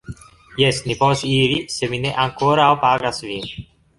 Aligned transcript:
Jes, 0.61 0.79
ni 0.91 0.95
povas 1.01 1.21
iri, 1.33 1.59
sed 1.75 1.93
mi 1.93 2.01
ne 2.05 2.15
ankoraŭ 2.25 2.69
pagas 2.87 3.23
vin 3.29 3.49